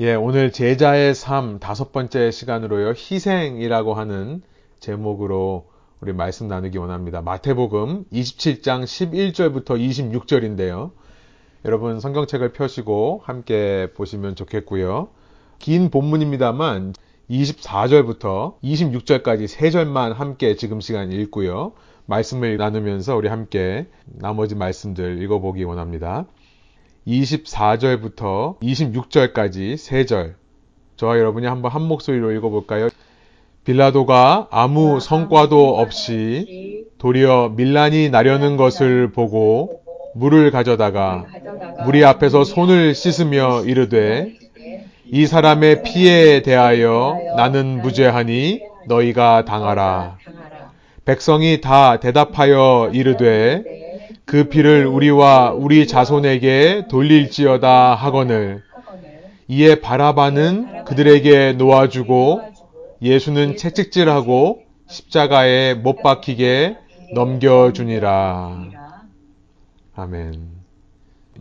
[0.00, 2.94] 예, 오늘 제자의 삶 다섯 번째 시간으로요.
[2.96, 4.42] 희생이라고 하는
[4.80, 5.70] 제목으로
[6.00, 7.22] 우리 말씀 나누기 원합니다.
[7.22, 10.90] 마태복음 27장 11절부터 26절인데요.
[11.64, 15.10] 여러분 성경책을 펴시고 함께 보시면 좋겠고요.
[15.60, 16.94] 긴 본문입니다만
[17.30, 21.70] 24절부터 26절까지 세 절만 함께 지금 시간 읽고요.
[22.06, 26.26] 말씀을 나누면서 우리 함께 나머지 말씀들 읽어보기 원합니다.
[27.06, 30.36] 24절부터 26절까지 세 절.
[30.96, 32.88] 저와 여러분이 한번 한 목소리로 읽어볼까요?
[33.64, 39.80] 빌라도가 아무 성과도 없이 도리어 밀란이 나려는 것을 보고
[40.14, 41.24] 물을 가져다가
[41.84, 44.34] 무리 앞에서 손을 씻으며 이르되
[45.06, 50.18] 이 사람의 피에 대하여 나는 무죄하니 너희가 당하라.
[51.04, 53.62] 백성이 다 대답하여 이르되
[54.24, 58.62] 그 피를 우리와 우리 자손에게 돌릴지어다 하거늘
[59.48, 62.40] 이에 바라바는 그들에게 놓아주고
[63.02, 66.78] 예수는 채찍질하고 십자가에 못 박히게
[67.14, 68.70] 넘겨주니라.
[69.94, 70.48] 아멘.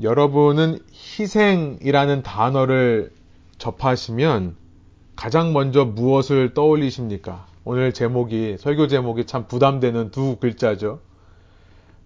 [0.02, 3.12] 여러분은 희생이라는 단어를
[3.58, 4.56] 접하시면
[5.16, 7.46] 가장 먼저 무엇을 떠올리십니까?
[7.64, 11.00] 오늘 제목이, 설교 제목이 참 부담되는 두 글자죠.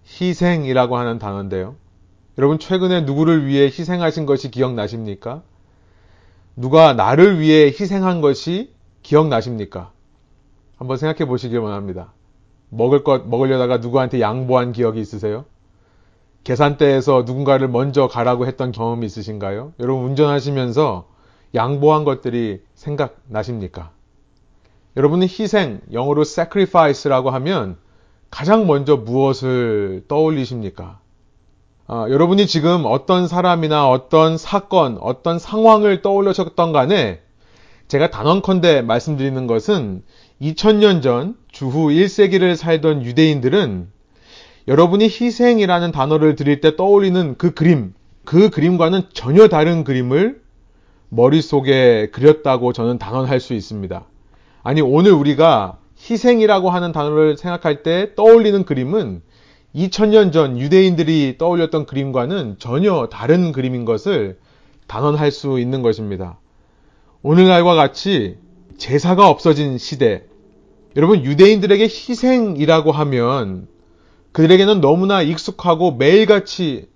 [0.08, 1.76] 희생이라고 하는 단어인데요.
[2.38, 5.42] 여러분, 최근에 누구를 위해 희생하신 것이 기억나십니까?
[6.56, 9.92] 누가 나를 위해 희생한 것이 기억나십니까?
[10.76, 12.12] 한번 생각해 보시길 원합니다.
[12.68, 15.44] 먹을 것 먹으려다가 누구한테 양보한 기억이 있으세요?
[16.44, 19.72] 계산대에서 누군가를 먼저 가라고 했던 경험이 있으신가요?
[19.80, 21.08] 여러분 운전하시면서
[21.54, 23.90] 양보한 것들이 생각나십니까?
[24.96, 27.76] 여러분은 희생, 영어로 sacrifice라고 하면
[28.30, 31.00] 가장 먼저 무엇을 떠올리십니까?
[31.86, 37.20] 아, 여러분이 지금 어떤 사람이나 어떤 사건, 어떤 상황을 떠올리셨던 간에
[37.88, 40.02] 제가 단언컨대 말씀드리는 것은
[40.42, 43.88] 2000년 전 주후 1세기를 살던 유대인들은
[44.68, 47.94] 여러분이 희생이라는 단어를 드릴 때 떠올리는 그 그림,
[48.26, 50.42] 그 그림과는 전혀 다른 그림을
[51.08, 54.04] 머릿속에 그렸다고 저는 단언할 수 있습니다.
[54.62, 59.22] 아니, 오늘 우리가 희생이라고 하는 단어를 생각할 때 떠올리는 그림은
[59.74, 64.38] 2000년 전 유대인들이 떠올렸던 그림과는 전혀 다른 그림인 것을
[64.86, 66.38] 단언할 수 있는 것입니다.
[67.22, 68.38] 오늘날과 같이
[68.78, 70.24] 제사가 없어진 시대,
[70.96, 73.68] 여러분 유대인들에게 희생이라고 하면
[74.32, 76.88] 그들에게는 너무나 익숙하고 매일같이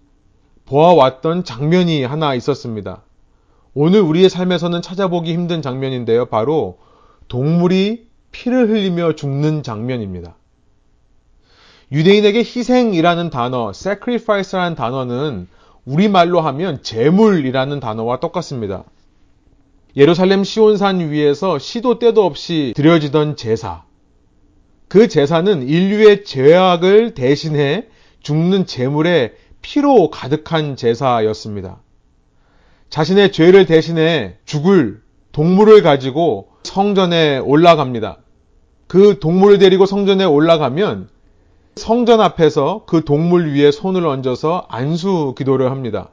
[0.64, 3.02] 보아왔던 장면이 하나 있었습니다.
[3.74, 6.26] 오늘 우리의 삶에서는 찾아보기 힘든 장면인데요.
[6.26, 6.78] 바로
[7.28, 10.36] 동물이 피를 흘리며 죽는 장면입니다.
[11.92, 15.46] 유대인에게 희생이라는 단어, sacrifice라는 단어는
[15.84, 18.84] 우리말로 하면 제물이라는 단어와 똑같습니다.
[19.94, 23.84] 예루살렘 시온산 위에서 시도 때도 없이 드려지던 제사.
[24.88, 27.86] 그 제사는 인류의 죄악을 대신해
[28.22, 31.82] 죽는 제물의 피로 가득한 제사였습니다.
[32.88, 38.21] 자신의 죄를 대신해 죽을 동물을 가지고 성전에 올라갑니다.
[38.92, 41.08] 그 동물을 데리고 성전에 올라가면
[41.76, 46.10] 성전 앞에서 그 동물 위에 손을 얹어서 안수 기도를 합니다.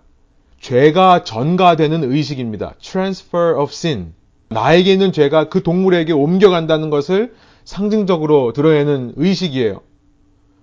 [0.62, 2.75] 죄가 전가되는 의식입니다.
[2.81, 4.13] transfer of sin.
[4.47, 7.34] 나에게 있는 죄가 그 동물에게 옮겨간다는 것을
[7.66, 9.81] 상징적으로 드러내는 의식이에요.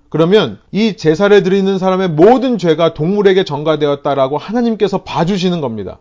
[0.08, 5.98] 그러면 이 제사를 드리는 사람의 모든 죄가 동물에게 전가되었다라고 하나님께서 봐주시는 겁니다.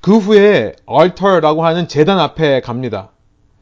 [0.00, 3.10] 그 후에 altar라고 하는 재단 앞에 갑니다.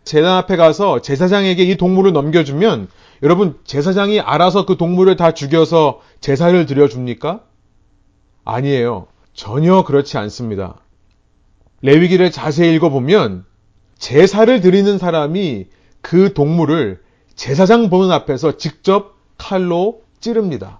[0.06, 2.88] 재단 앞에 가서 제사장에게 이 동물을 넘겨주면
[3.24, 7.40] 여러분 제사장이 알아서 그 동물을 다 죽여서 제사를 드려줍니까?
[8.44, 9.08] 아니에요.
[9.34, 10.76] 전혀 그렇지 않습니다.
[11.82, 13.44] 레위기를 자세히 읽어보면
[13.98, 15.66] 제사를 드리는 사람이
[16.02, 17.00] 그 동물을
[17.34, 20.78] 제사장 보는 앞에서 직접 칼로 찌릅니다.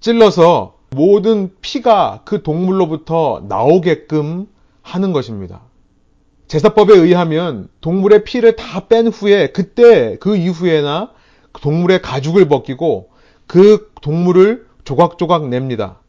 [0.00, 4.48] 찔러서 모든 피가 그 동물로부터 나오게끔
[4.80, 5.65] 하는 것입니다.
[6.48, 11.10] 제사법에 의하면 동물의 피를 다 뺀 후에 그때 그 이후에나
[11.60, 13.08] 동물의 가죽을 벗기고
[13.46, 16.00] 그 동물을 조각조각 냅니다.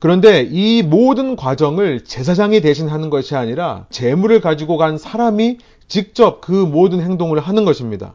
[0.00, 6.52] 그런데 이 모든 과정을 제사장이 대신 하는 것이 아니라 재물을 가지고 간 사람이 직접 그
[6.52, 8.14] 모든 행동을 하는 것입니다.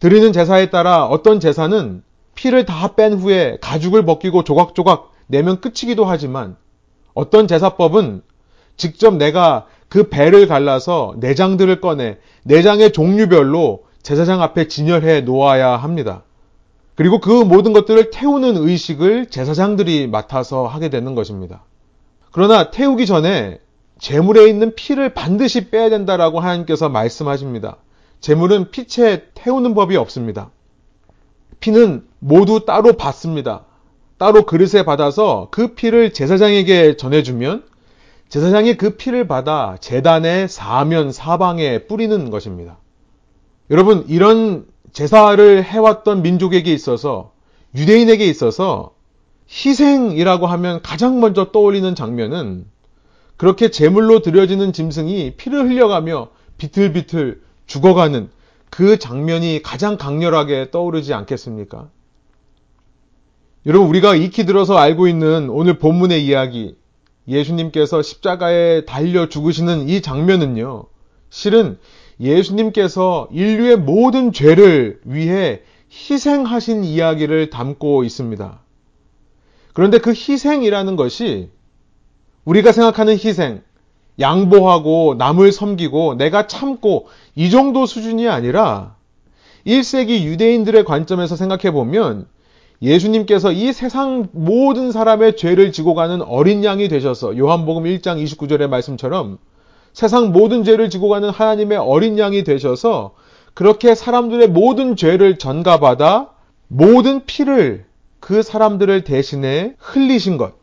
[0.00, 2.02] 드리는 제사에 따라 어떤 제사는
[2.34, 6.56] 피를 다 뺀 후에 가죽을 벗기고 조각조각 내면 끝이기도 하지만
[7.14, 8.22] 어떤 제사법은
[8.76, 16.22] 직접 내가 그 배를 갈라서 내장들을 꺼내 내장의 종류별로 제사장 앞에 진열해 놓아야 합니다.
[16.94, 21.64] 그리고 그 모든 것들을 태우는 의식을 제사장들이 맡아서 하게 되는 것입니다.
[22.32, 23.60] 그러나 태우기 전에
[23.98, 27.76] 재물에 있는 피를 반드시 빼야 된다라고 하나님께서 말씀하십니다.
[28.20, 30.50] 재물은 피채 태우는 법이 없습니다.
[31.60, 33.64] 피는 모두 따로 받습니다.
[34.18, 37.64] 따로 그릇에 받아서 그 피를 제사장에게 전해주면
[38.28, 42.78] 제사장이 그 피를 받아 재단의 사면 사방에 뿌리는 것입니다.
[43.70, 47.32] 여러분 이런 제사를 해왔던 민족에게 있어서
[47.74, 48.94] 유대인에게 있어서
[49.48, 52.66] 희생이라고 하면 가장 먼저 떠올리는 장면은
[53.36, 56.28] 그렇게 제물로 드려지는 짐승이 피를 흘려가며
[56.58, 58.30] 비틀비틀 죽어가는
[58.70, 61.90] 그 장면이 가장 강렬하게 떠오르지 않겠습니까?
[63.66, 66.76] 여러분, 우리가 익히 들어서 알고 있는 오늘 본문의 이야기,
[67.28, 70.84] 예수님께서 십자가에 달려 죽으시는 이 장면은요,
[71.30, 71.78] 실은
[72.20, 78.60] 예수님께서 인류의 모든 죄를 위해 희생하신 이야기를 담고 있습니다.
[79.72, 81.50] 그런데 그 희생이라는 것이
[82.44, 83.62] 우리가 생각하는 희생,
[84.18, 88.96] 양보하고 남을 섬기고 내가 참고 이 정도 수준이 아니라
[89.66, 92.26] 1세기 유대인들의 관점에서 생각해 보면
[92.82, 99.38] 예수님께서 이 세상 모든 사람의 죄를 지고 가는 어린 양이 되셔서 요한복음 1장 29절의 말씀처럼
[99.92, 103.14] 세상 모든 죄를 지고 가는 하나님의 어린 양이 되셔서
[103.54, 106.30] 그렇게 사람들의 모든 죄를 전가받아
[106.68, 107.86] 모든 피를
[108.20, 110.54] 그 사람들을 대신해 흘리신 것.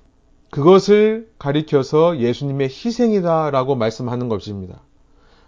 [0.52, 4.82] 그것을 가리켜서 예수님의 희생이다라고 말씀하는 것입니다.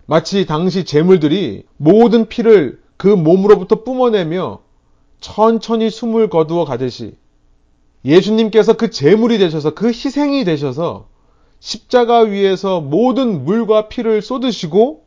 [0.07, 4.64] 마치 당시 제물들이 모든 피를 그 몸으로부터 뿜어내며
[5.25, 7.18] 천천히 숨을 거두어 가듯이
[8.06, 11.07] 예수님께서 그 제물이 되셔서 그 희생이 되셔서
[11.60, 15.04] 십자가 위에서 모든 물과 피를 쏟으시고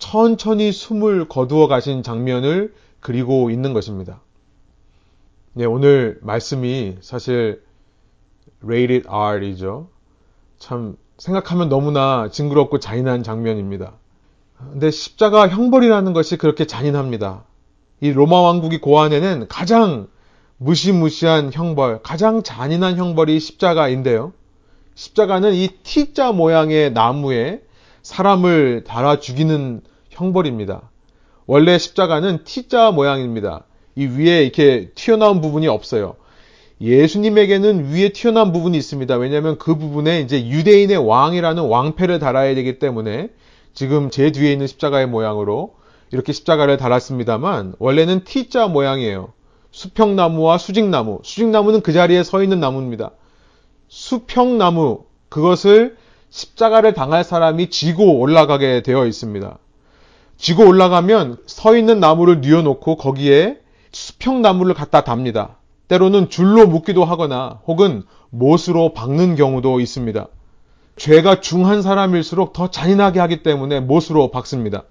[0.00, 4.20] 천천히 숨을 거두어 가신 장면을 그리고 있는 것입니다.
[5.52, 7.62] 네, 오늘 말씀이 사실
[8.64, 9.90] rated R이죠.
[10.58, 13.92] 참 생각하면 너무나 징그럽고 잔인한 장면입니다.
[14.58, 17.44] 근데 십자가 형벌이라는 것이 그렇게 잔인합니다.
[18.02, 20.08] 이 로마 왕국이 고안에는 가장
[20.56, 24.32] 무시무시한 형벌, 가장 잔인한 형벌이 십자가인데요.
[24.96, 27.62] 십자가는 이 T자 모양의 나무에
[28.02, 30.82] 사람을 달아 죽이는 형벌입니다.
[31.46, 33.66] 원래 십자가는 T자 모양입니다.
[33.94, 36.16] 이 위에 이렇게 튀어나온 부분이 없어요.
[36.80, 39.14] 예수님에게는 위에 튀어나온 부분이 있습니다.
[39.14, 43.28] 왜냐하면 그 부분에 이제 유대인의 왕이라는 왕패를 달아야 되기 때문에
[43.74, 45.80] 지금 제 뒤에 있는 십자가의 모양으로
[46.12, 49.32] 이렇게 십자가를 달았습니다만 원래는 T자 모양이에요.
[49.70, 51.20] 수평나무와 수직나무.
[51.24, 53.12] 수직나무는 그 자리에 서 있는 나무입니다.
[53.88, 55.96] 수평나무 그것을
[56.28, 59.58] 십자가를 당할 사람이 지고 올라가게 되어 있습니다.
[60.36, 63.58] 지고 올라가면 서 있는 나무를 뉘어놓고 거기에
[63.92, 65.56] 수평나무를 갖다 답니다.
[65.88, 70.26] 때로는 줄로 묶기도 하거나 혹은 못으로 박는 경우도 있습니다.
[70.96, 74.84] 죄가 중한 사람일수록 더 잔인하게 하기 때문에 못으로 박습니다.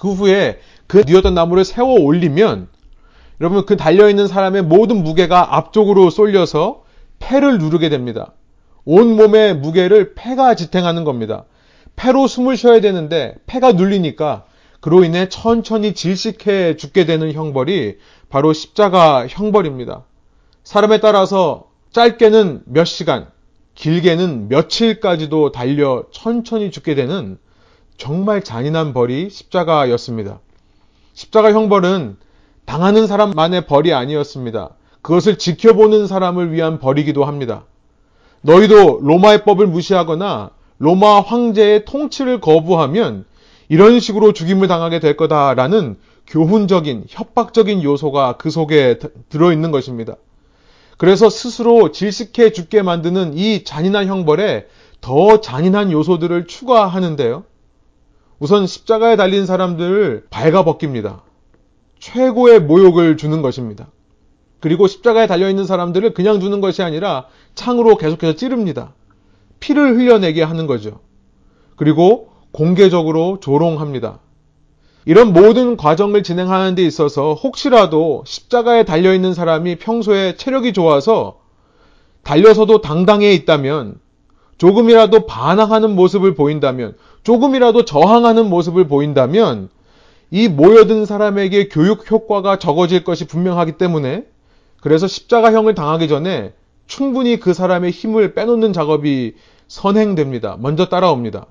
[0.00, 2.68] 그 후에 그 뉘었던 나무를 세워 올리면
[3.38, 6.84] 여러분 그 달려있는 사람의 모든 무게가 앞쪽으로 쏠려서
[7.18, 8.32] 폐를 누르게 됩니다.
[8.86, 11.44] 온 몸의 무게를 폐가 지탱하는 겁니다.
[11.96, 14.44] 폐로 숨을 쉬어야 되는데 폐가 눌리니까
[14.80, 17.98] 그로 인해 천천히 질식해 죽게 되는 형벌이
[18.30, 20.06] 바로 십자가 형벌입니다.
[20.64, 23.28] 사람에 따라서 짧게는 몇 시간,
[23.74, 27.36] 길게는 며칠까지도 달려 천천히 죽게 되는
[28.00, 30.40] 정말 잔인한 벌이 십자가였습니다.
[31.12, 32.16] 십자가 형벌은
[32.64, 34.70] 당하는 사람만의 벌이 아니었습니다.
[35.02, 37.64] 그것을 지켜보는 사람을 위한 벌이기도 합니다.
[38.40, 43.26] 너희도 로마의 법을 무시하거나 로마 황제의 통치를 거부하면
[43.68, 50.16] 이런 식으로 죽임을 당하게 될 거다라는 교훈적인, 협박적인 요소가 그 속에 들어있는 것입니다.
[50.96, 54.68] 그래서 스스로 질식해 죽게 만드는 이 잔인한 형벌에
[55.02, 57.49] 더 잔인한 요소들을 추가하는데요.
[58.40, 61.22] 우선 십자가에 달린 사람들을 발가벗깁니다.
[61.98, 63.88] 최고의 모욕을 주는 것입니다.
[64.60, 68.94] 그리고 십자가에 달려있는 사람들을 그냥 두는 것이 아니라 창으로 계속해서 찌릅니다.
[69.60, 71.00] 피를 흘려내게 하는 거죠.
[71.76, 74.20] 그리고 공개적으로 조롱합니다.
[75.04, 81.40] 이런 모든 과정을 진행하는 데 있어서 혹시라도 십자가에 달려있는 사람이 평소에 체력이 좋아서
[82.22, 83.98] 달려서도 당당해 있다면
[84.56, 89.68] 조금이라도 반항하는 모습을 보인다면 조금이라도 저항하는 모습을 보인다면
[90.30, 94.24] 이 모여든 사람에게 교육 효과가 적어질 것이 분명하기 때문에
[94.80, 96.54] 그래서 십자가형을 당하기 전에
[96.86, 99.34] 충분히 그 사람의 힘을 빼놓는 작업이
[99.68, 100.56] 선행됩니다.
[100.58, 101.46] 먼저 따라옵니다.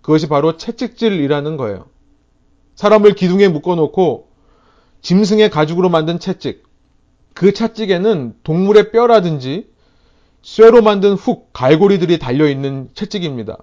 [0.00, 1.86] 그것이 바로 채찍질이라는 거예요.
[2.74, 4.28] 사람을 기둥에 묶어놓고
[5.02, 6.64] 짐승의 가죽으로 만든 채찍.
[7.34, 9.70] 그 채찍에는 동물의 뼈라든지
[10.42, 13.58] 쇠로 만든 훅, 갈고리들이 달려있는 채찍입니다.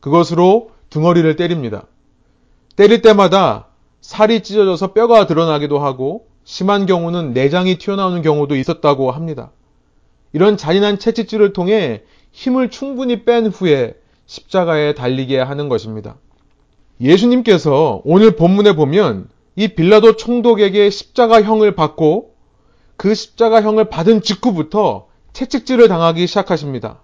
[0.00, 1.88] 그것으로 등어리를 때립니다.
[2.76, 3.66] 때릴 때마다
[4.00, 9.50] 살이 찢어져서 뼈가 드러나기도 하고 심한 경우는 내장이 튀어나오는 경우도 있었다고 합니다.
[10.32, 13.94] 이런 잔인한 채찍질을 통해 힘을 충분히 뺀 후에
[14.26, 16.14] 십자가에 달리게 하는 것입니다.
[17.00, 22.36] 예수님께서 오늘 본문에 보면 이 빌라도 총독에게 십자가형을 받고
[22.96, 27.00] 그 십자가형을 받은 직후부터 채찍질을 당하기 시작하십니다.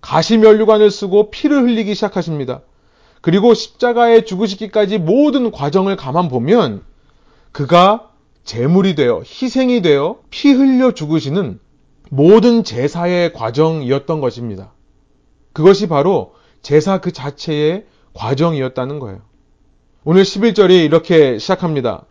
[0.00, 2.62] 가시면류관을 쓰고 피를 흘리기 시작하십니다.
[3.26, 6.84] 그리고 십자가에 죽으시기까지 모든 과정을 가만 보면
[7.50, 8.12] 그가
[8.44, 11.58] 제물이 되어 희생이 되어 피 흘려 죽으시는
[12.08, 14.74] 모든 제사의 과정이었던 것입니다.
[15.52, 19.22] 그것이 바로 제사 그 자체의 과정이었다는 거예요.
[20.04, 22.06] 오늘 11절이 이렇게 시작합니다.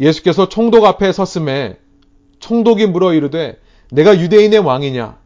[0.00, 1.78] 예수께서 총독 앞에 섰음에
[2.40, 3.60] 총독이 물어 이르되
[3.92, 5.16] 내가 유대인의 왕이냐?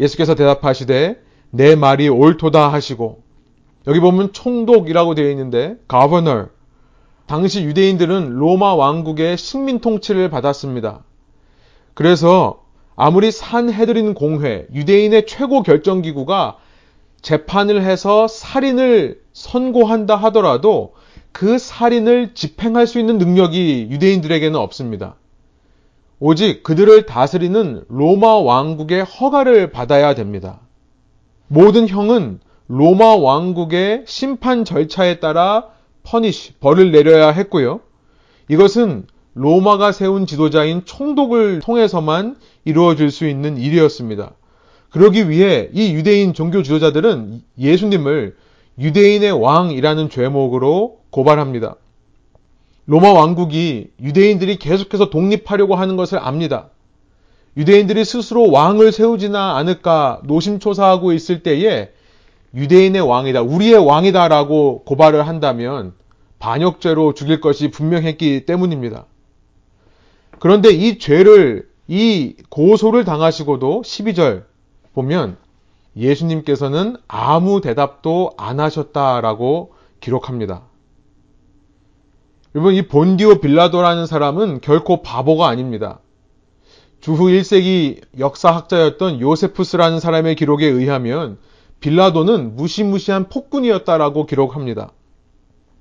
[0.00, 3.25] 예수께서 대답하시되 내 말이 옳도다 하시고
[3.86, 6.48] 여기 보면 총독이라고 되어 있는데 governor
[7.26, 11.04] 당시 유대인들은 로마 왕국의 식민 통치를 받았습니다.
[11.94, 12.62] 그래서
[12.94, 16.56] 아무리 산헤드린 공회, 유대인의 최고 결정 기구가
[17.20, 20.94] 재판을 해서 살인을 선고한다 하더라도
[21.32, 25.16] 그 살인을 집행할 수 있는 능력이 유대인들에게는 없습니다.
[26.18, 30.60] 오직 그들을 다스리는 로마 왕국의 허가를 받아야 됩니다.
[31.48, 35.66] 모든 형은 로마 왕국의 심판 절차에 따라
[36.02, 37.80] 퍼니시, 벌을 내려야 했고요.
[38.48, 44.32] 이것은 로마가 세운 지도자인 총독을 통해서만 이루어질 수 있는 일이었습니다.
[44.90, 48.36] 그러기 위해 이 유대인 종교 지도자들은 예수님을
[48.78, 51.76] 유대인의 왕이라는 죄목으로 고발합니다.
[52.86, 56.70] 로마 왕국이 유대인들이 계속해서 독립하려고 하는 것을 압니다.
[57.56, 61.90] 유대인들이 스스로 왕을 세우지나 않을까 노심초사하고 있을 때에
[62.54, 65.94] 유대인의 왕이다, 우리의 왕이다라고 고발을 한다면
[66.38, 69.06] 반역죄로 죽일 것이 분명했기 때문입니다.
[70.38, 74.44] 그런데 이 죄를, 이 고소를 당하시고도 12절
[74.94, 75.36] 보면
[75.96, 80.62] 예수님께서는 아무 대답도 안 하셨다라고 기록합니다.
[82.54, 86.00] 여러분, 이 본디오 빌라도라는 사람은 결코 바보가 아닙니다.
[87.00, 91.38] 주후 1세기 역사학자였던 요세푸스라는 사람의 기록에 의하면
[91.80, 94.92] 빌라도는 무시무시한 폭군이었다라고 기록합니다.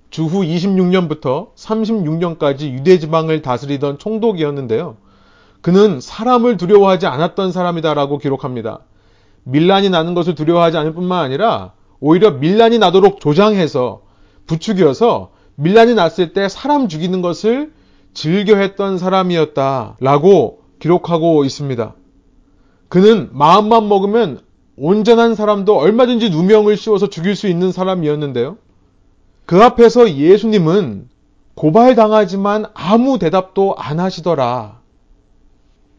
[0.09, 4.97] 주후 26년부터 36년까지 유대 지방을 다스리던 총독이었는데요.
[5.61, 8.81] 그는 사람을 두려워하지 않았던 사람이다라고 기록합니다.
[9.43, 14.01] 밀란이 나는 것을 두려워하지 않을 뿐만 아니라 오히려 밀란이 나도록 조장해서
[14.45, 17.73] 부추겨서 밀란이 났을 때 사람 죽이는 것을
[18.13, 21.95] 즐겨했던 사람이었다라고 기록하고 있습니다.
[22.87, 24.44] 그는 마음만 먹으면
[24.77, 28.57] 온전한 사람도 얼마든지 누명을 씌워서 죽일 수 있는 사람이었는데요.
[29.45, 31.07] 그 앞에서 예수님은
[31.55, 34.81] 고발당하지만 아무 대답도 안 하시더라.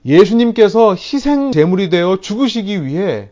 [0.04, 3.30] 예수님께서 희생 제물이 되어 죽으시기 위해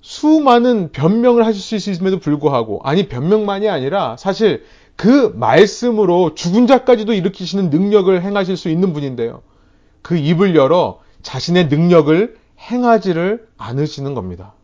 [0.00, 4.64] 수많은 변명을 하실 수 있음에도 불구하고, 아니, 변명만이 아니라 사실
[4.96, 9.42] 그 말씀으로 죽은 자까지도 일으키시는 능력을 행하실 수 있는 분인데요.
[10.02, 14.54] 그 입을 열어 자신의 능력을 행하지를 않으시는 겁니다.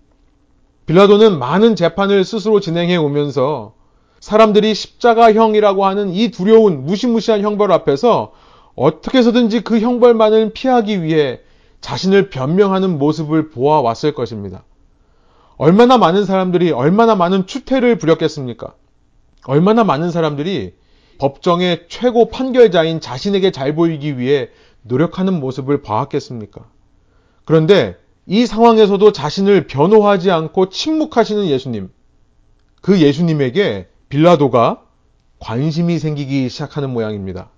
[0.86, 3.74] 빌라도는 많은 재판을 스스로 진행해 오면서
[4.20, 8.32] 사람들이 십자가형이라고 하는 이 두려운 무시무시한 형벌 앞에서
[8.74, 11.40] 어떻게 해서든지 그 형벌만을 피하기 위해
[11.80, 14.64] 자신을 변명하는 모습을 보아왔을 것입니다.
[15.56, 18.74] 얼마나 많은 사람들이 얼마나 많은 추태를 부렸겠습니까?
[19.46, 20.74] 얼마나 많은 사람들이
[21.18, 24.48] 법정의 최고 판결자인 자신에게 잘 보이기 위해
[24.82, 26.64] 노력하는 모습을 봐왔겠습니까?
[27.44, 31.90] 그런데 이 상황에서도 자신을 변호하지 않고 침묵하시는 예수님.
[32.80, 34.82] 그 예수님에게 빌라도가
[35.38, 37.50] 관심이 생기기 시작하는 모양입니다.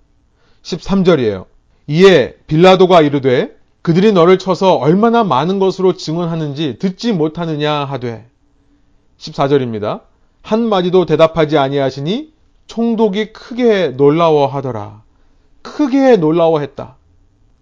[0.62, 1.46] 13절이에요.
[1.86, 8.26] 이에 빌라도가 이르되 그들이 너를 쳐서 얼마나 많은 것으로 증언하는지 듣지 못하느냐 하되
[9.18, 10.00] 14절입니다.
[10.42, 12.32] 한 마디도 대답하지 아니하시니
[12.66, 15.02] 총독이 크게 놀라워하더라.
[15.62, 16.96] 크게 놀라워했다.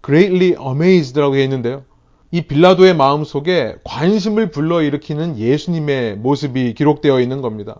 [0.03, 1.83] greatly amazed라고 했는데요.
[2.35, 7.77] 이 빌라도의 마음 속에 관심을 불러일으키는 예수님의 모습이 기록되어 있는 겁니다.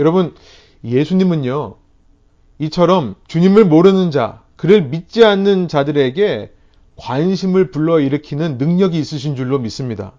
[0.00, 0.34] 여러분,
[0.82, 1.76] 예수님은요,
[2.58, 6.50] 이처럼 주님을 모르는 자, 그를 믿지 않는 자들에게
[6.96, 10.14] 관심을 불러일으키는 능력이 있으신 줄로 믿습니다.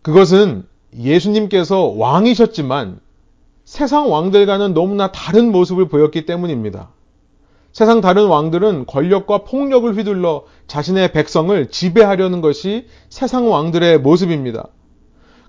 [0.00, 0.64] 그것은
[0.96, 3.00] 예수님께서 왕이셨지만
[3.66, 6.88] 세상 왕들과는 너무나 다른 모습을 보였기 때문입니다.
[7.72, 14.68] 세상 다른 왕들은 권력과 폭력을 휘둘러 자신의 백성을 지배하려는 것이 세상 왕들의 모습입니다.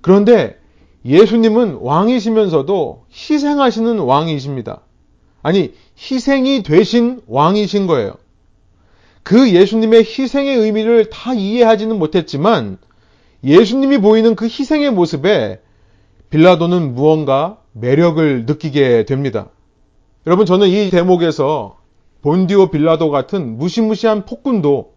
[0.01, 0.59] 그런데
[1.03, 4.81] 예수님은 왕이시면서도 희생하시는 왕이십니다.
[5.41, 8.13] 아니, 희생이 되신 왕이신 거예요.
[9.23, 12.77] 그 예수님의 희생의 의미를 다 이해하지는 못했지만
[13.43, 15.59] 예수님이 보이는 그 희생의 모습에
[16.29, 19.49] 빌라도는 무언가 매력을 느끼게 됩니다.
[20.27, 21.80] 여러분, 저는 이 대목에서
[22.21, 24.93] 본디오 빌라도 같은 무시무시한 폭군도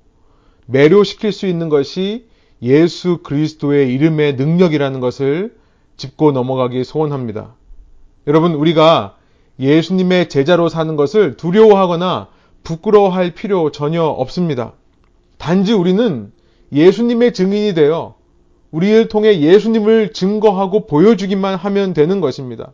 [0.66, 2.26] 매료시킬 수 있는 것이
[2.62, 5.56] 예수 그리스도의 이름의 능력이라는 것을
[5.96, 7.54] 짚고 넘어가기 소원합니다.
[8.26, 9.16] 여러분, 우리가
[9.58, 12.28] 예수님의 제자로 사는 것을 두려워하거나
[12.62, 14.72] 부끄러워할 필요 전혀 없습니다.
[15.38, 16.32] 단지 우리는
[16.72, 18.16] 예수님의 증인이 되어
[18.70, 22.72] 우리를 통해 예수님을 증거하고 보여주기만 하면 되는 것입니다.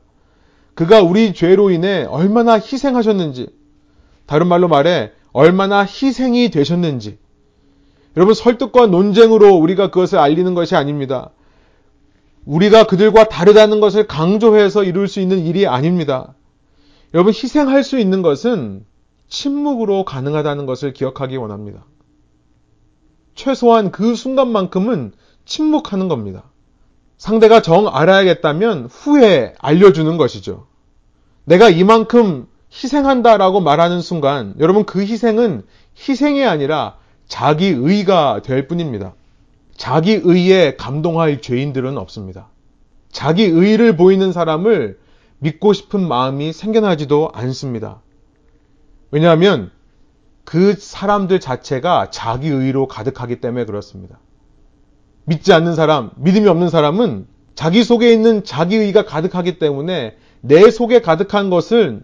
[0.75, 3.49] 그가 우리 죄로 인해 얼마나 희생하셨는지,
[4.31, 7.19] 다른 말로 말해 얼마나 희생이 되셨는지,
[8.17, 11.31] 여러분 설득과 논쟁으로 우리가 그것을 알리는 것이 아닙니다.
[12.45, 16.37] 우리가 그들과 다르다는 것을 강조해서 이룰 수 있는 일이 아닙니다.
[17.13, 18.87] 여러분 희생할 수 있는 것은
[19.27, 21.85] 침묵으로 가능하다는 것을 기억하기 원합니다.
[23.35, 25.11] 최소한 그 순간만큼은
[25.45, 26.45] 침묵하는 겁니다.
[27.19, 30.69] 상대가 정 알아야겠다면 후에 알려주는 것이죠.
[31.47, 35.65] 내가 이만큼 희생한다라고 말하는 순간 여러분 그 희생은
[35.99, 36.97] 희생이 아니라
[37.27, 39.15] 자기 의가 될 뿐입니다.
[39.77, 42.49] 자기 의에 감동할 죄인들은 없습니다.
[43.11, 44.99] 자기 의를 보이는 사람을
[45.39, 48.03] 믿고 싶은 마음이 생겨나지도 않습니다.
[49.11, 49.71] 왜냐하면
[50.45, 54.19] 그 사람들 자체가 자기 의로 가득하기 때문에 그렇습니다.
[55.25, 61.01] 믿지 않는 사람, 믿음이 없는 사람은 자기 속에 있는 자기 의가 가득하기 때문에 내 속에
[61.01, 62.03] 가득한 것을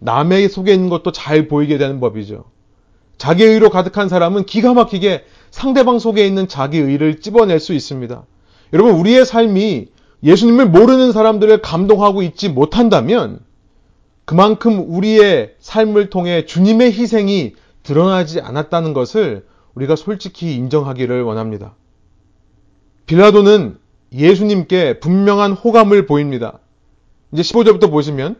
[0.00, 2.44] 남의 속에 있는 것도 잘 보이게 되는 법이죠.
[3.18, 8.24] 자기 의로 가득한 사람은 기가 막히게 상대방 속에 있는 자기 의를 찝어낼 수 있습니다.
[8.72, 9.88] 여러분, 우리의 삶이
[10.22, 13.40] 예수님을 모르는 사람들을 감동하고 있지 못한다면
[14.24, 21.74] 그만큼 우리의 삶을 통해 주님의 희생이 드러나지 않았다는 것을 우리가 솔직히 인정하기를 원합니다.
[23.06, 23.78] 빌라도는
[24.12, 26.58] 예수님께 분명한 호감을 보입니다.
[27.32, 28.36] 이제 15절부터 보시면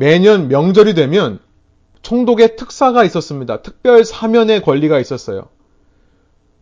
[0.00, 1.40] 매년 명절이 되면
[2.00, 3.60] 총독의 특사가 있었습니다.
[3.60, 5.48] 특별 사면의 권리가 있었어요.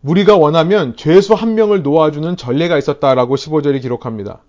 [0.01, 4.43] 무리가 원하면 죄수 한 명을 놓아주는 전례가 있었다라고 15절이 기록합니다.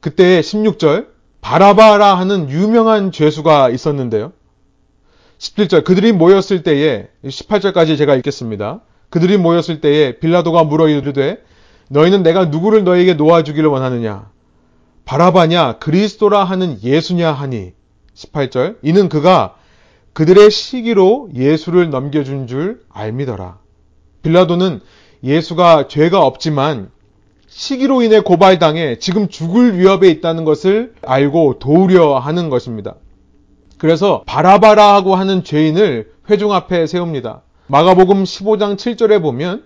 [0.00, 1.06] 그때 16절
[1.40, 4.34] 바라바라 하는 유명한 죄수가 있었는데요.
[5.38, 8.82] 17절 그들이 모였을 때에 18절까지 제가 읽겠습니다.
[9.08, 11.42] 그들이 모였을 때에 빌라도가 물어 이르되
[11.88, 14.30] 너희는 내가 누구를 너에게 놓아주기를 원하느냐?
[15.06, 17.72] 바라바냐 그리스도라 하는 예수냐 하니
[18.16, 19.56] 18절 이는 그가
[20.12, 23.58] 그들의 시기로 예수를 넘겨준 줄 알미더라.
[24.22, 24.80] 빌라도는
[25.22, 26.90] 예수가 죄가 없지만
[27.48, 32.94] 시기로 인해 고발당해 지금 죽을 위협에 있다는 것을 알고 도우려 하는 것입니다.
[33.78, 37.42] 그래서 바라바라 하고 하는 죄인을 회중 앞에 세웁니다.
[37.66, 39.64] 마가복음 15장 7절에 보면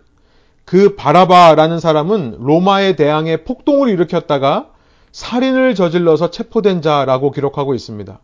[0.65, 4.71] 그 바라바라는 사람은 로마의 대항에 폭동을 일으켰다가
[5.13, 8.21] 살인을 저질러서 체포된 자라고 기록하고 있습니다.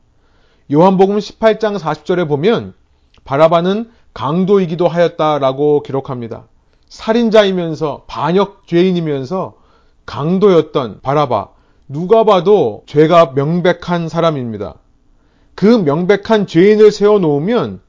[0.72, 2.74] 요한복음 18장 40절에 보면
[3.24, 6.44] 바라바는 강도이기도 하였다라고 기록합니다.
[6.88, 9.54] 살인자이면서 반역 죄인이면서
[10.06, 11.50] 강도였던 바라바.
[11.88, 14.74] 누가 봐도 죄가 명백한 사람입니다.
[15.54, 17.80] 그 명백한 죄인을 세워놓으면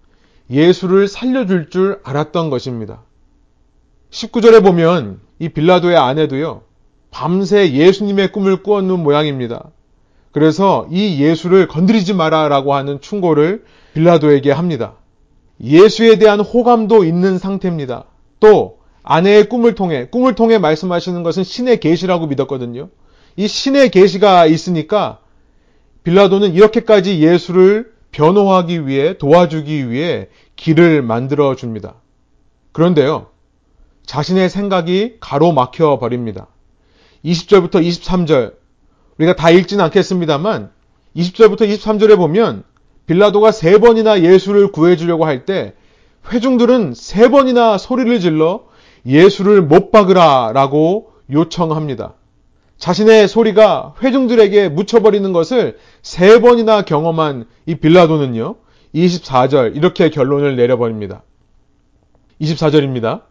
[0.49, 3.01] 예수를 살려줄 줄 알았던 것입니다.
[4.11, 6.61] 19절에 보면 이 빌라도의 아내도요,
[7.11, 9.71] 밤새 예수님의 꿈을 꾸었는 모양입니다.
[10.37, 14.93] 그래서 이 예수를 건드리지 마라라고 하는 충고를 빌라도에게 합니다.
[15.59, 18.05] 예수에 대한 호감도 있는 상태입니다.
[18.39, 22.89] 또 아내의 꿈을 통해 꿈을 통해 말씀하시는 것은 신의 계시라고 믿었거든요.
[23.35, 25.21] 이 신의 계시가 있으니까
[26.03, 31.95] 빌라도는 이렇게까지 예수를 변호하기 위해 도와주기 위해 길을 만들어 줍니다.
[32.73, 33.29] 그런데요.
[34.05, 36.45] 자신의 생각이 가로막혀 버립니다.
[37.25, 38.56] 20절부터 23절
[39.17, 40.71] 우리가 다 읽지는 않겠습니다만
[41.15, 42.63] 20절부터 23절에 보면
[43.05, 45.73] 빌라도가 세 번이나 예수를 구해주려고 할 때
[46.31, 48.65] 회중들은 세 번이나 소리를 질러
[49.05, 52.15] 예수를 못 박으라 라고 요청합니다.
[52.77, 58.55] 자신의 소리가 회중들에게 묻혀버리는 것을 세 번이나 경험한 이 빌라도는요,
[58.93, 61.23] 24절 이렇게 결론을 내려버립니다.
[62.41, 63.21] 24절입니다.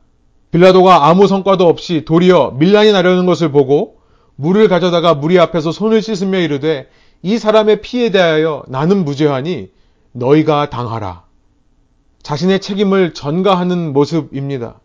[0.50, 3.95] 빌라도가 아무 성과도 없이 도리어 밀란이 나려는 것을 보고
[4.36, 6.88] 물을 가져다가 무리 앞에서 손을 씻으며 이르되
[7.22, 9.70] 이 사람의 피에 대하여 나는 무죄하니
[10.12, 11.24] 너희가 당하라.
[12.22, 14.80] 자신의 책임을 전가하는 모습입니다.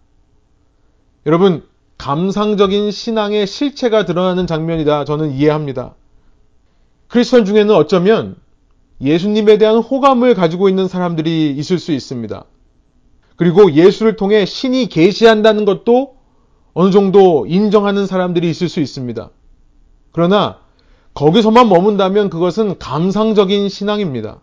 [1.26, 1.64] 여러분,
[1.98, 5.06] 감상적인 신앙의 실체가 드러나는 장면이다.
[5.06, 5.96] 저는 이해합니다.
[7.08, 8.38] 크리스천 중에는 어쩌면
[9.02, 12.46] 예수님에 대한 호감을 가지고 있는 사람들이 있을 수 있습니다.
[13.36, 16.16] 그리고 예수를 통해 신이 계시한다는 것도
[16.74, 19.30] 어느 정도 인정하는 사람들이 있을 수 있습니다.
[20.12, 20.60] 그러나
[21.14, 24.40] 거기서만 머문다면 그것은 감상적인 신앙입니다.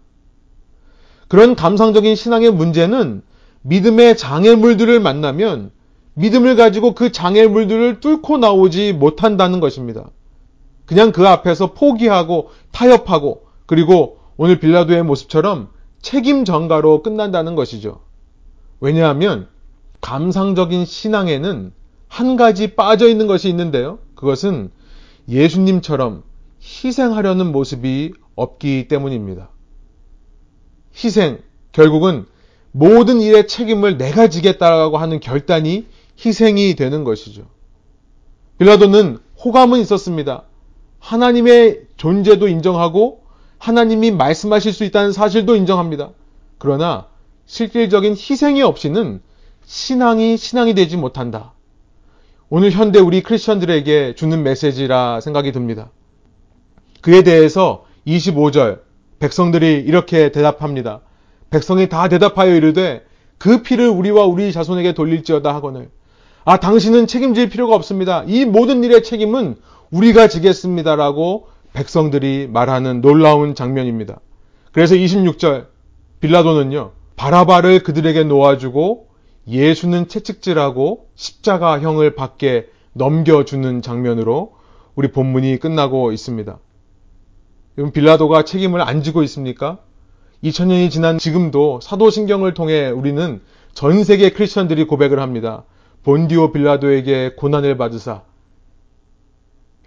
[1.29, 3.23] 그런 감상적인 신앙의 문제는
[3.63, 5.71] 믿음의 장애물들을 만나면
[6.15, 10.11] 믿음을 가지고 그 장애물들을 뚫고 나오지 못한다는 것입니다.
[10.87, 15.69] 그냥 그 앞에서 포기하고 타협하고 그리고 오늘 빌라도의 모습처럼
[16.01, 18.01] 책임 전가로 끝난다는 것이죠.
[18.81, 19.49] 왜냐하면
[20.01, 21.73] 감상적인 신앙에는
[22.09, 23.99] 한 가지 빠져 있는 것이 있는데요.
[24.15, 24.71] 그것은
[25.29, 26.23] 예수님처럼
[26.63, 29.51] 희생하려는 모습이 없기 때문입니다.
[30.95, 31.39] 희생,
[31.73, 32.27] 결국은
[32.73, 35.87] 모든 일의 책임을 내가 지겠다라고 하는 결단이
[36.25, 37.47] 희생이 되는 것이죠.
[38.59, 40.45] 빌라도는 호감은 있었습니다.
[40.99, 43.23] 하나님의 존재도 인정하고
[43.59, 46.11] 하나님이 말씀하실 수 있다는 사실도 인정합니다.
[46.59, 47.07] 그러나
[47.47, 49.23] 실질적인 희생이 없이는
[49.65, 51.53] 신앙이 신앙이 되지 못한다.
[52.51, 55.91] 오늘 현대 우리 크리스천들에게 주는 메시지라 생각이 듭니다.
[57.03, 58.81] 그에 대해서 25절
[59.19, 61.03] 백성들이 이렇게 대답합니다.
[61.51, 63.05] 백성이 다 대답하여 이르되
[63.37, 65.91] 그 피를 우리와 우리 자손에게 돌릴지어다 하거늘
[66.47, 68.25] 아 당신은 책임질 필요가 없습니다.
[68.27, 69.57] 이 모든 일의 책임은
[69.91, 74.21] 우리가 지겠습니다라고 백성들이 말하는 놀라운 장면입니다.
[74.73, 75.67] 그래서 26절
[76.21, 79.09] 빌라도는요 바라바를 그들에게 놓아주고
[79.47, 84.55] 예수는 채찍질하고 십자가형을 받게 넘겨주는 장면으로
[84.95, 86.59] 우리 본문이 끝나고 있습니다.
[87.75, 89.79] 그럼 빌라도가 책임을 안 지고 있습니까?
[90.45, 93.41] 2000년이 지난 지금도 사도신경을 통해 우리는
[93.75, 95.65] 전 세계 크리스천들이 고백을 합니다.
[96.05, 98.23] 본디오 빌라도에게 고난을 받으사.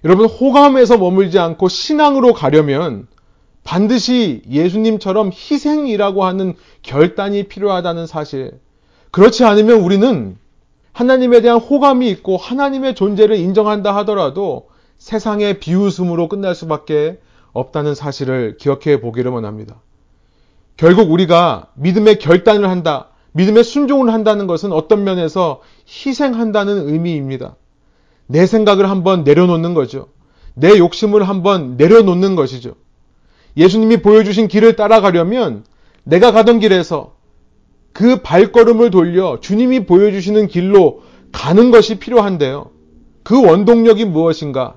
[0.04, 3.08] 여러분, 호감에서 머물지 않고 신앙으로 가려면
[3.63, 8.60] 반드시 예수님처럼 희생이라고 하는 결단이 필요하다는 사실.
[9.12, 10.38] 그렇지 않으면 우리는
[10.93, 17.19] 하나님에 대한 호감이 있고 하나님의 존재를 인정한다 하더라도 세상의 비웃음으로 끝날 수밖에
[17.54, 19.82] 없다는 사실을 기억해 보기를 원합니다.
[20.77, 27.56] 결국 우리가 믿음의 결단을 한다, 믿음의 순종을 한다는 것은 어떤 면에서 희생한다는 의미입니다.
[28.27, 30.10] 내 생각을 한번 내려놓는 거죠.
[30.54, 32.75] 내 욕심을 한번 내려놓는 것이죠.
[33.58, 35.65] 예수님이 보여주신 길을 따라가려면
[36.04, 37.13] 내가 가던 길에서
[37.93, 41.01] 그 발걸음을 돌려 주님이 보여주시는 길로
[41.32, 42.71] 가는 것이 필요한데요.
[43.23, 44.75] 그 원동력이 무엇인가?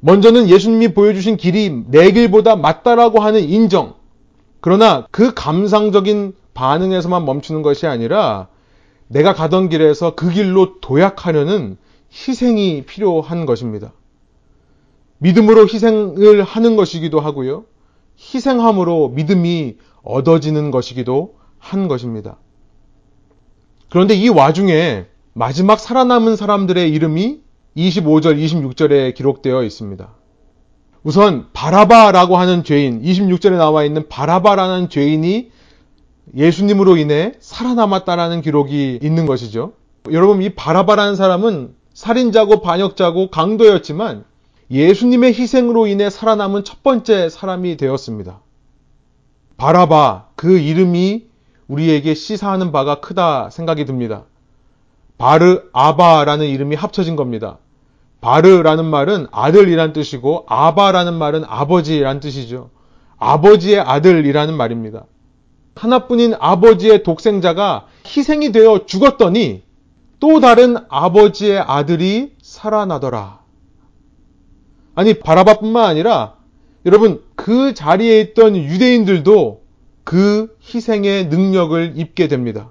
[0.00, 3.94] 먼저는 예수님이 보여주신 길이 내 길보다 맞다라고 하는 인정.
[4.60, 8.48] 그러나 그 감상적인 반응에서만 멈추는 것이 아니라
[9.08, 11.76] 내가 가던 길에서 그 길로 도약하려는
[12.12, 13.92] 희생이 필요한 것입니다.
[15.18, 17.64] 믿음으로 희생을 하는 것이기도 하고요.
[18.18, 22.36] 희생함으로 믿음이 얻어지는 것이기도 한 것입니다.
[23.88, 27.40] 그런데 이 와중에 마지막 살아남은 사람들의 이름이
[27.76, 30.08] 25절, 26절에 기록되어 있습니다.
[31.04, 35.50] 우선 바라바라고 하는 죄인, 26절에 나와 있는 바라바라는 죄인이
[36.36, 39.72] 예수님으로 인해 살아남았다라는 기록이 있는 것이죠.
[40.10, 44.24] 여러분, 이 바라바라는 사람은 살인자고 반역자고 강도였지만
[44.70, 48.40] 예수님의 희생으로 인해 살아남은 첫 번째 사람이 되었습니다.
[49.56, 51.31] 바라바, 그 이름이
[51.68, 54.24] 우리에게 시사하는 바가 크다 생각이 듭니다.
[55.18, 57.58] 바르 아바라는 이름이 합쳐진 겁니다.
[58.20, 62.70] 바르라는 말은 아들이란 뜻이고 아바라는 말은 아버지란 뜻이죠.
[63.18, 65.04] 아버지의 아들이라는 말입니다.
[65.74, 69.62] 하나뿐인 아버지의 독생자가 희생이 되어 죽었더니
[70.20, 73.40] 또 다른 아버지의 아들이 살아나더라.
[74.94, 76.34] 아니, 바라바뿐만 아니라
[76.84, 79.61] 여러분 그 자리에 있던 유대인들도
[80.04, 82.70] 그 희생의 능력을 입게 됩니다.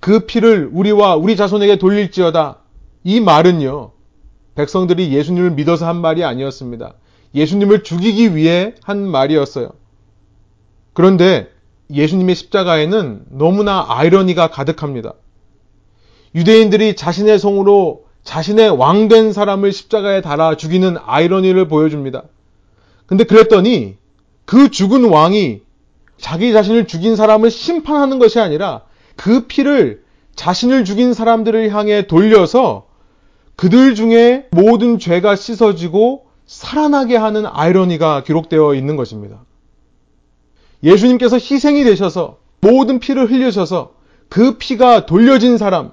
[0.00, 2.58] 그 피를 우리와 우리 자손에게 돌릴지어다.
[3.04, 3.92] 이 말은요,
[4.54, 6.94] 백성들이 예수님을 믿어서 한 말이 아니었습니다.
[7.34, 9.70] 예수님을 죽이기 위해 한 말이었어요.
[10.92, 11.50] 그런데
[11.90, 15.14] 예수님의 십자가에는 너무나 아이러니가 가득합니다.
[16.34, 22.22] 유대인들이 자신의 성으로 자신의 왕된 사람을 십자가에 달아 죽이는 아이러니를 보여줍니다.
[23.06, 23.96] 근데 그랬더니
[24.44, 25.63] 그 죽은 왕이
[26.24, 28.80] 자기 자신을 죽인 사람을 심판하는 것이 아니라
[29.14, 32.86] 그 피를 자신을 죽인 사람들을 향해 돌려서
[33.56, 39.44] 그들 중에 모든 죄가 씻어지고 살아나게 하는 아이러니가 기록되어 있는 것입니다.
[40.82, 43.92] 예수님께서 희생이 되셔서 모든 피를 흘리셔서
[44.30, 45.92] 그 피가 돌려진 사람,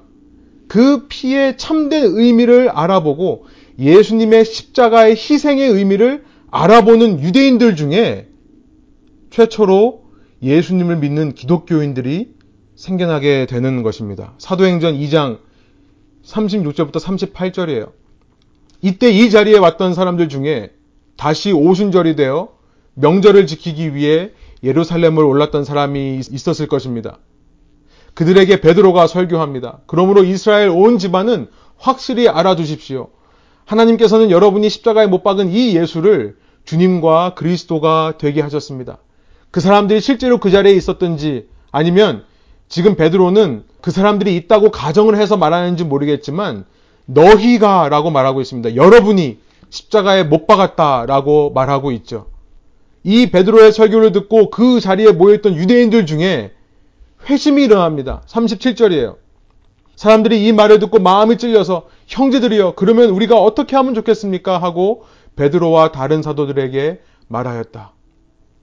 [0.69, 8.29] 그 피의 참된 의미를 알아보고 예수님의 십자가의 희생의 의미를 알아보는 유대인들 중에
[9.29, 10.00] 최초로
[10.41, 12.33] 예수님을 믿는 기독교인들이
[12.75, 14.33] 생겨나게 되는 것입니다.
[14.39, 15.39] 사도행전 2장
[16.25, 17.91] 36절부터 38절이에요.
[18.81, 20.71] 이때 이 자리에 왔던 사람들 중에
[21.15, 22.49] 다시 오순절이 되어
[22.95, 24.31] 명절을 지키기 위해
[24.63, 27.19] 예루살렘을 올랐던 사람이 있었을 것입니다.
[28.13, 29.81] 그들에게 베드로가 설교합니다.
[29.85, 33.09] 그러므로 이스라엘 온 집안은 확실히 알아두십시오.
[33.65, 38.97] 하나님께서는 여러분이 십자가에 못 박은 이 예수를 주님과 그리스도가 되게 하셨습니다.
[39.51, 42.23] 그 사람들이 실제로 그 자리에 있었든지 아니면
[42.69, 46.65] 지금 베드로는 그 사람들이 있다고 가정을 해서 말하는지 모르겠지만
[47.05, 48.75] 너희가 라고 말하고 있습니다.
[48.75, 52.27] 여러분이 십자가에 못 박았다 라고 말하고 있죠.
[53.03, 56.51] 이 베드로의 설교를 듣고 그 자리에 모여있던 유대인들 중에
[57.29, 58.21] 회심이 일어납니다.
[58.27, 59.17] 37절이에요.
[59.95, 64.57] 사람들이 이 말을 듣고 마음이 찔려서 형제들이여 그러면 우리가 어떻게 하면 좋겠습니까?
[64.57, 67.93] 하고 베드로와 다른 사도들에게 말하였다.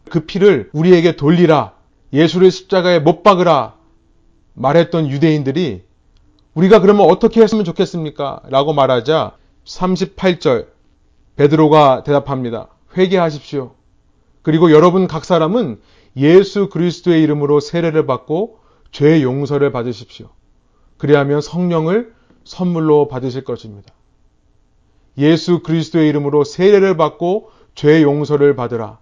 [0.09, 1.75] 그 피를 우리에게 돌리라.
[2.13, 3.75] 예수를 십자가에 못 박으라.
[4.55, 5.85] 말했던 유대인들이
[6.55, 8.43] 우리가 그러면 어떻게 했으면 좋겠습니까?
[8.49, 10.67] 라고 말하자 38절
[11.37, 12.69] 베드로가 대답합니다.
[12.97, 13.75] 회개하십시오.
[14.43, 15.81] 그리고 여러분 각 사람은
[16.17, 18.59] 예수 그리스도의 이름으로 세례를 받고
[18.91, 20.31] 죄 용서를 받으십시오.
[20.97, 23.93] 그리하면 성령을 선물로 받으실 것입니다.
[25.19, 28.99] 예수 그리스도의 이름으로 세례를 받고 죄 용서를 받으라.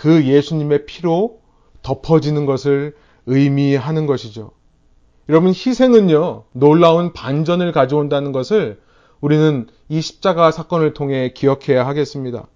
[0.00, 1.40] 그 예수님의 피로
[1.82, 4.52] 덮어지는 것을 의미하는 것이죠.
[5.28, 8.80] 여러분, 희생은요, 놀라운 반전을 가져온다는 것을
[9.20, 12.46] 우리는 이 십자가 사건을 통해 기억해야 하겠습니다.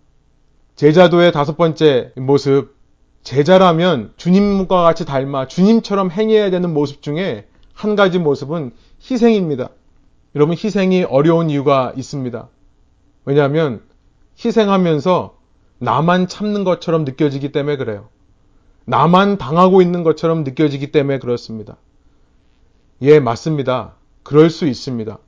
[0.77, 2.77] 제자도의 다섯 번째 모습,
[3.23, 9.69] 제자라면 주님과 같이 닮아 주님처럼 행해야 되는 모습 중에 한 가지 모습은 희생입니다.
[10.35, 12.49] 여러분, 희생이 어려운 이유가 있습니다.
[13.27, 13.83] 왜냐하면
[14.43, 15.34] 희생하면서
[15.85, 18.09] 나만 참는 것처럼 느껴지기 때문에 그래요.
[18.87, 21.77] 나만 당하고 있는 것처럼 느껴지기 때문에 그렇습니다.
[23.03, 23.95] 예, 맞습니다.
[24.23, 25.19] 그럴 수 있습니다.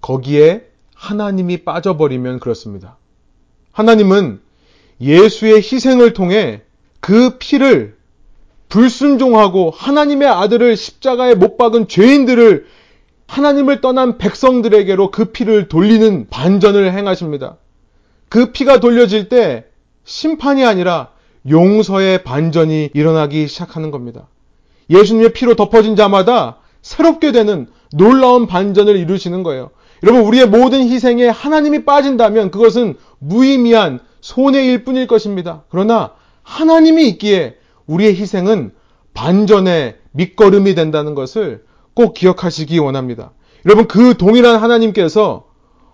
[0.00, 2.96] 거기에 하나님이 빠져버리면 그렇습니다.
[3.72, 4.40] 하나님은
[5.00, 6.62] 예수의 희생을 통해
[7.00, 7.96] 그 피를
[8.70, 12.66] 불순종하고 하나님의 아들을 십자가에 못 박은 죄인들을
[13.26, 17.58] 하나님을 떠난 백성들에게로 그 피를 돌리는 반전을 행하십니다.
[18.34, 19.64] 그 피가 돌려질 때
[20.02, 21.10] 심판이 아니라
[21.48, 24.26] 용서의 반전이 일어나기 시작하는 겁니다.
[24.90, 29.70] 예수님의 피로 덮어진 자마다 새롭게 되는 놀라운 반전을 이루시는 거예요.
[30.02, 35.62] 여러분, 우리의 모든 희생에 하나님이 빠진다면 그것은 무의미한 손해일 뿐일 것입니다.
[35.68, 37.54] 그러나 하나님이 있기에
[37.86, 38.72] 우리의 희생은
[39.14, 43.30] 반전의 밑거름이 된다는 것을 꼭 기억하시기 원합니다.
[43.64, 45.46] 여러분, 그 동일한 하나님께서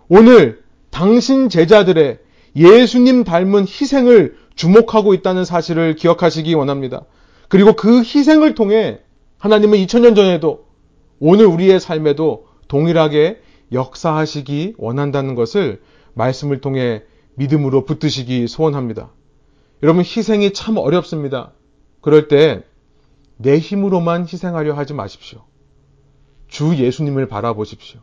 [0.09, 2.19] 오늘 당신 제자들의
[2.57, 7.05] 예수님 닮은 희생을 주목하고 있다는 사실을 기억하시기 원합니다.
[7.49, 9.01] 그리고 그 희생을 통해
[9.39, 10.67] 하나님은 2000년 전에도
[11.19, 13.41] 오늘 우리의 삶에도 동일하게
[13.73, 15.81] 역사하시기 원한다는 것을
[16.15, 17.03] 말씀을 통해
[17.35, 19.11] 믿음으로 붙드시기 소원합니다.
[19.83, 21.53] 여러분, 희생이 참 어렵습니다.
[22.01, 22.65] 그럴 때
[23.43, 25.45] 내 힘으로만 희생하려 하지 마십시오.
[26.47, 28.01] 주 예수님을 바라보십시오.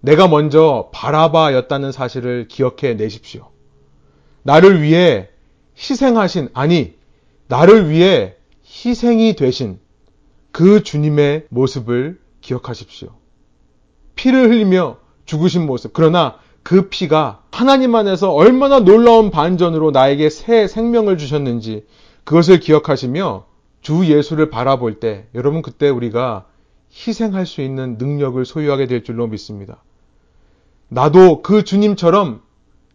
[0.00, 3.50] 내가 먼저 바라바였다는 사실을 기억해 내십시오.
[4.42, 5.28] 나를 위해
[5.76, 6.94] 희생하신, 아니,
[7.48, 9.78] 나를 위해 희생이 되신
[10.52, 13.10] 그 주님의 모습을 기억하십시오.
[14.14, 15.92] 피를 흘리며 죽으신 모습.
[15.92, 21.86] 그러나 그 피가 하나님 안에서 얼마나 놀라운 반전으로 나에게 새 생명을 주셨는지
[22.24, 23.46] 그것을 기억하시며
[23.80, 26.46] 주 예수를 바라볼 때 여러분 그때 우리가
[26.92, 29.82] 희생할 수 있는 능력을 소유하게 될 줄로 믿습니다.
[30.88, 32.42] 나도 그 주님처럼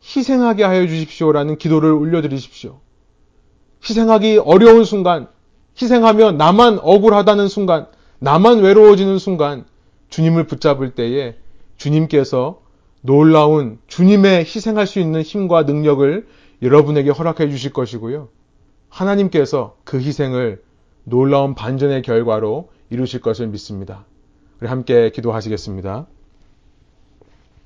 [0.03, 2.79] 희생하게 하여 주십시오라는 기도를 올려드리십시오.
[3.88, 5.27] 희생하기 어려운 순간,
[5.82, 7.88] 희생하며 나만 억울하다는 순간,
[8.19, 9.65] 나만 외로워지는 순간,
[10.10, 11.36] 주님을 붙잡을 때에
[11.77, 12.62] 주님께서
[13.01, 16.27] 놀라운 주님의 희생할 수 있는 힘과 능력을
[16.62, 18.29] 여러분에게 허락해 주실 것이고요.
[18.89, 20.63] 하나님께서 그 희생을
[21.03, 24.06] 놀라운 반전의 결과로 이루실 것을 믿습니다.
[24.62, 26.08] 우리 함께 기도하시겠습니다.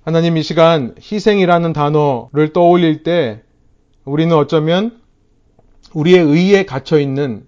[0.07, 3.41] 하나님 이 시간 희생이라는 단어를 떠올릴 때
[4.05, 5.01] 우리는 어쩌면
[5.93, 7.45] 우리의 의에 갇혀 있는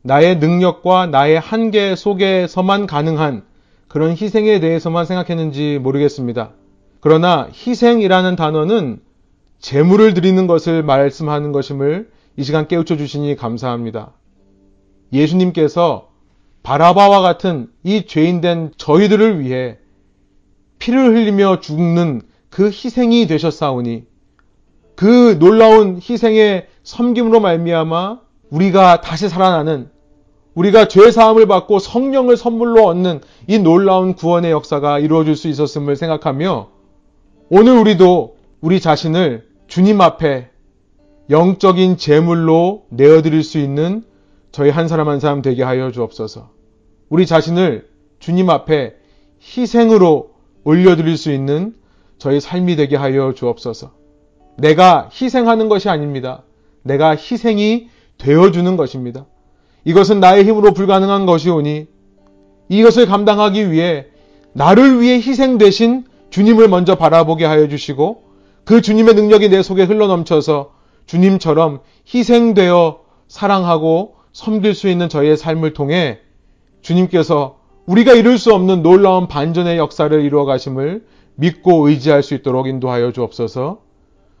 [0.00, 3.44] 나의 능력과 나의 한계 속에서만 가능한
[3.88, 6.52] 그런 희생에 대해서만 생각했는지 모르겠습니다.
[7.00, 9.02] 그러나 희생이라는 단어는
[9.58, 14.12] 재물을 드리는 것을 말씀하는 것임을 이 시간 깨우쳐 주시니 감사합니다.
[15.12, 16.08] 예수님께서
[16.62, 19.76] 바라바와 같은 이 죄인된 저희들을 위해
[20.82, 24.04] 피를 흘리며 죽는 그 희생이 되셨사오니
[24.96, 28.18] 그 놀라운 희생의 섬김으로 말미암아
[28.50, 29.90] 우리가 다시 살아나는
[30.56, 36.70] 우리가 죄 사함을 받고 성령을 선물로 얻는 이 놀라운 구원의 역사가 이루어질 수 있었음을 생각하며
[37.48, 40.50] 오늘 우리도 우리 자신을 주님 앞에
[41.30, 44.02] 영적인 제물로 내어드릴 수 있는
[44.50, 46.50] 저희 한 사람 한 사람 되게 하여 주옵소서.
[47.08, 48.96] 우리 자신을 주님 앞에
[49.40, 50.31] 희생으로
[50.64, 51.74] 올려드릴 수 있는
[52.18, 53.92] 저희 삶이 되게 하여 주옵소서.
[54.56, 56.42] 내가 희생하는 것이 아닙니다.
[56.82, 59.26] 내가 희생이 되어주는 것입니다.
[59.84, 61.86] 이것은 나의 힘으로 불가능한 것이오니
[62.68, 64.06] 이것을 감당하기 위해
[64.52, 68.22] 나를 위해 희생되신 주님을 먼저 바라보게 하여 주시고
[68.64, 70.72] 그 주님의 능력이 내 속에 흘러넘쳐서
[71.06, 71.80] 주님처럼
[72.14, 76.20] 희생되어 사랑하고 섬길 수 있는 저희의 삶을 통해
[76.80, 83.12] 주님께서 우리가 이룰 수 없는 놀라운 반전의 역사를 이루어 가심을 믿고 의지할 수 있도록 인도하여
[83.12, 83.80] 주옵소서.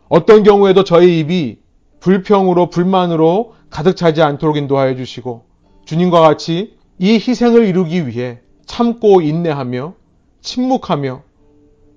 [0.08, 1.58] 어떤 경우에도 저희 입이
[2.00, 5.44] 불평으로 불만으로 가득 차지 않도록 인도하여 주시고
[5.86, 9.94] 주님과 같이 이 희생을 이루기 위해 참고 인내하며
[10.40, 11.22] 침묵하며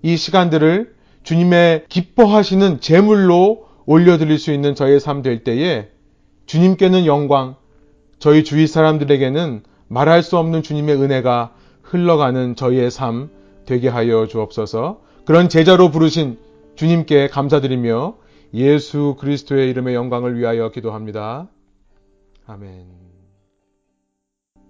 [0.04, 5.90] 이 시간들을 주님의 기뻐하시는 제물로 올려드릴 수 있는 저의 삶 될 때에
[6.46, 7.56] 주님께는 영광,
[8.20, 13.30] 저희 주위 사람들에게는 말할 수 없는 주님의 은혜가 흘러가는 저희의 삶
[13.66, 15.02] 되게 하여 주옵소서.
[15.26, 16.38] 그런 제자로 부르신
[16.76, 18.18] 주님께 감사드리며
[18.54, 21.48] 예수 그리스도의 이름의 영광을 위하여 기도합니다.
[22.48, 23.05] 아멘.